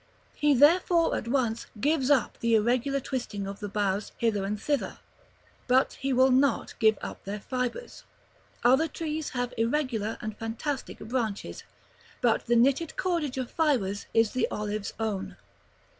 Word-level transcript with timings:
He 0.33 0.55
therefore 0.55 1.15
at 1.15 1.27
once 1.27 1.67
gives 1.79 2.09
up 2.09 2.39
the 2.39 2.55
irregular 2.55 2.99
twisting 2.99 3.45
of 3.45 3.59
the 3.59 3.69
boughs 3.69 4.13
hither 4.17 4.43
and 4.45 4.59
thither, 4.59 4.97
but 5.67 5.93
he 5.93 6.11
will 6.11 6.31
not 6.31 6.73
give 6.79 6.97
up 7.03 7.23
their 7.23 7.39
fibres. 7.41 8.03
Other 8.63 8.87
trees 8.87 9.29
have 9.37 9.53
irregular 9.59 10.17
and 10.19 10.35
fantastic 10.35 10.97
branches, 10.97 11.65
but 12.19 12.47
the 12.47 12.55
knitted 12.55 12.97
cordage 12.97 13.37
of 13.37 13.51
fibres 13.51 14.07
is 14.11 14.31
the 14.31 14.47
olive's 14.49 14.91
own. 14.99 15.37